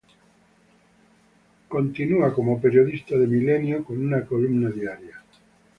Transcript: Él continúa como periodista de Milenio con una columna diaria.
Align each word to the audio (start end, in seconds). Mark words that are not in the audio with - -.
Él 0.03 0.07
continúa 1.69 2.33
como 2.33 2.59
periodista 2.59 3.15
de 3.15 3.27
Milenio 3.27 3.83
con 3.83 4.03
una 4.03 4.25
columna 4.25 4.71
diaria. 4.71 5.21